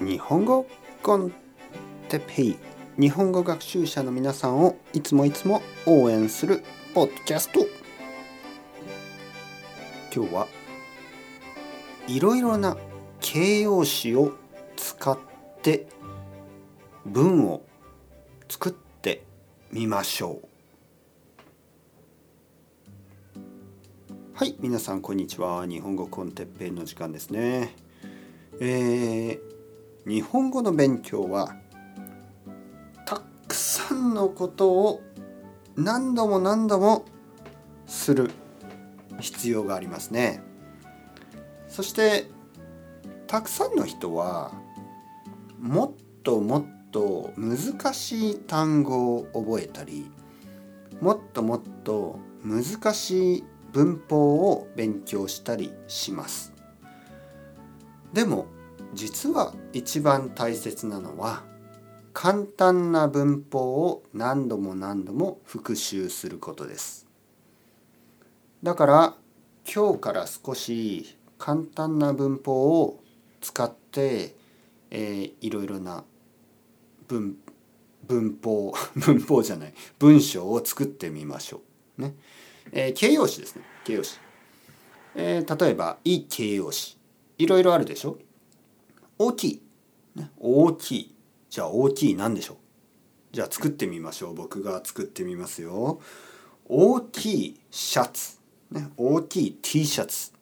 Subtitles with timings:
[0.00, 0.66] 日本語
[1.02, 1.32] コン
[2.08, 2.56] テペイ。
[2.98, 7.60] 日本語学習者の皆さんをいつもいつも応援するポッドキャスト。
[10.14, 10.48] 今日は
[12.08, 12.78] いろいろな
[13.20, 14.32] 形容詞を
[14.76, 15.18] 使っ
[15.62, 15.86] て
[17.04, 17.62] 文を
[18.48, 19.24] 作って
[19.70, 20.48] みましょう。
[24.34, 25.66] はい皆さんこんにちは。
[25.66, 27.74] 日本語コンテッペイの時間ですね。
[28.58, 29.51] えー、
[30.06, 31.56] 日本語の勉強は
[33.06, 35.02] たくさんのことを
[35.76, 37.04] 何度も何度も
[37.86, 38.30] する
[39.20, 40.42] 必要がありますね。
[41.68, 42.26] そして
[43.26, 44.52] たくさんの人は
[45.58, 50.10] もっともっと難しい単語を覚えたり
[51.00, 56.52] もっともっと難しい文法を勉強したりします。
[58.12, 58.46] でも
[58.94, 61.42] 実は一番大切なのは
[62.12, 67.06] 簡単な文法を何度も何度も復習することです。
[68.62, 69.16] だから
[69.72, 73.02] 今日から少し簡単な文法を
[73.40, 74.36] 使って、
[74.90, 76.04] えー、いろいろな
[77.08, 77.36] 文
[78.06, 81.62] 文法 文法じゃない文章を作ってみましょ
[81.98, 82.02] う。
[82.02, 82.14] ね。
[82.72, 83.62] えー、形容詞ですね。
[83.84, 84.18] 形容詞、
[85.14, 86.98] えー、例えばいい形容詞。
[87.38, 88.18] いろいろあるでしょ？
[89.18, 89.62] 大きい、
[90.16, 91.14] ね、大きい。
[91.48, 92.56] じゃあ大きい何でしょう？
[93.32, 94.34] じゃあ作ってみましょう。
[94.34, 96.00] 僕が作ってみますよ。
[96.66, 98.38] 大きいシャツ、
[98.70, 100.32] ね、大きい T シャツ。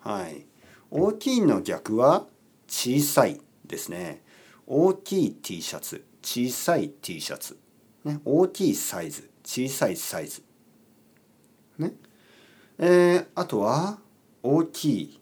[0.00, 0.46] はい。
[0.90, 2.26] 大きいの逆は
[2.66, 4.22] 小さいですね。
[4.66, 6.04] 大きい T シャツ。
[6.22, 7.56] 小さい T シャツ、
[8.04, 9.30] ね、大きいサイズ。
[9.44, 10.42] 小さいサイズ。
[11.78, 11.94] ね。
[12.78, 13.98] えー、あとは
[14.42, 15.20] 大きい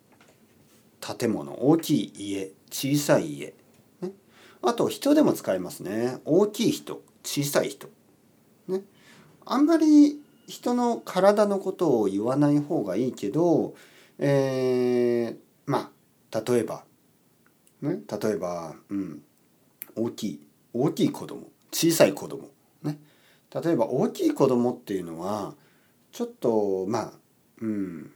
[1.00, 1.52] 建物。
[1.68, 2.52] 大きい家。
[2.70, 3.54] 小さい家、
[4.00, 4.12] ね、
[4.62, 6.18] あと人でも使えますね。
[6.24, 7.88] 大きい人小さい人、
[8.68, 8.82] ね、
[9.44, 13.74] あんまり人の体のことを言わない方がいいけど、
[14.18, 15.36] えー、
[15.66, 15.90] ま
[16.32, 16.84] あ例えば、
[17.82, 19.22] ね、例えば、うん、
[19.96, 22.48] 大きい大きい子供小さい子供。
[22.82, 22.98] ね。
[23.52, 25.54] 例えば大きい子供っていうのは
[26.12, 27.12] ちょっとまあ
[27.60, 28.12] うん。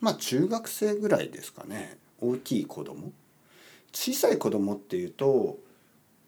[0.00, 1.98] まあ中学生ぐらいですかね。
[2.20, 3.12] 大きい子供。
[3.92, 5.58] 小さい子供っていうと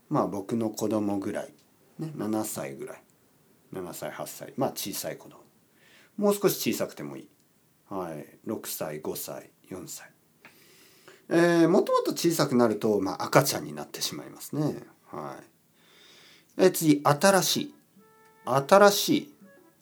[0.08, 1.54] まあ僕の子供ぐらい、
[1.98, 3.02] ね、7歳ぐらい
[3.72, 5.40] 7歳8歳まあ小さい子供
[6.16, 7.28] もう少し小さくてもいい、
[7.88, 10.14] はい、6歳5歳4歳
[11.28, 14.82] えー、もともと小さくなると、まあ、赤ちゃんになってしまいますね。
[15.10, 15.36] は
[16.58, 16.62] い。
[16.62, 17.74] えー、次、新しい。
[18.44, 19.34] 新しい。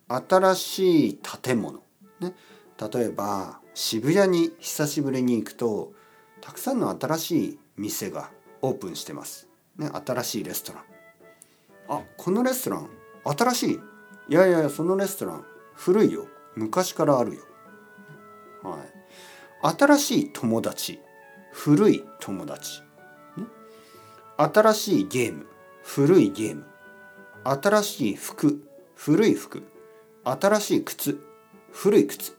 [0.08, 1.80] 新しい建物。
[2.20, 2.34] ね。
[2.92, 5.92] 例えば、渋谷に久しぶりに行くと、
[6.40, 9.48] たくさんの新しい店がオープンしてます。
[9.76, 10.82] ね、新しいレストラン。
[11.88, 12.88] あ、このレストラン、
[13.24, 13.80] 新しい？
[14.28, 15.44] いやいやそのレストラン、
[15.74, 16.26] 古いよ。
[16.54, 17.42] 昔からあるよ。
[18.62, 19.76] はい。
[19.76, 21.00] 新しい友達、
[21.52, 22.82] 古い友達。
[24.36, 25.46] 新しいゲーム、
[25.82, 26.66] 古いゲーム。
[27.44, 28.62] 新しい服、
[28.94, 29.62] 古い服。
[30.24, 31.20] 新しい靴、
[31.72, 32.36] 古い靴。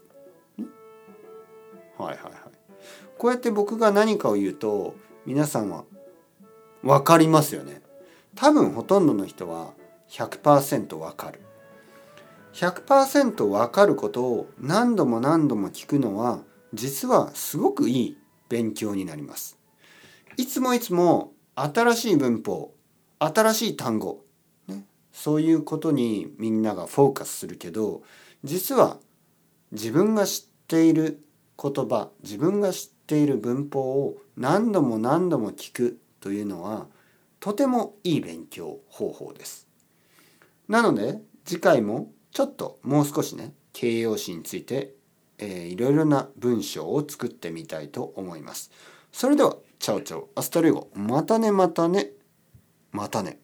[1.97, 2.33] はいはいはい。
[3.17, 4.95] こうやって僕が何かを言うと
[5.25, 5.85] 皆さんは
[6.81, 7.81] 分かりますよね。
[8.35, 9.73] 多分ほとんどの人は
[10.09, 11.39] 100%分かる。
[12.53, 16.41] 100%分かることを何度も何度も聞くのは
[16.73, 18.17] 実はすごくいい
[18.49, 19.57] 勉強になります。
[20.37, 22.73] いつもいつも新しい文法
[23.19, 24.25] 新しい単語、
[24.67, 28.01] ね、そういうことにみんながフォーカスするけど
[28.43, 28.97] 実は
[29.71, 31.23] 自分が知っている
[31.61, 36.87] 言葉自分が知っている文法を何度も何度も聞くというのは
[37.41, 39.67] とてもいい勉強方法です。
[40.69, 44.93] なので次回もちょっともう少しね形容詞について、
[45.37, 48.71] えー、いろいろな文章を作ってみたいと思います。
[49.11, 52.11] それでは chao chao hasta luego またねまたね
[52.91, 53.42] またね。